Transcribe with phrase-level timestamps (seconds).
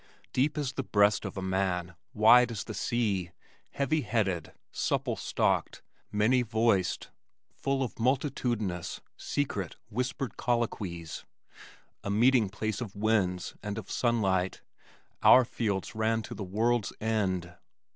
[0.33, 3.29] Deep as the breast of a man, wide as the sea,
[3.69, 7.11] heavy headed, supple stocked, many voiced,
[7.51, 11.23] full of multitudinous, secret, whispered colloquies,
[12.03, 14.63] a meeting place of winds and of sunlight,
[15.21, 17.53] our fields ran to the world's end.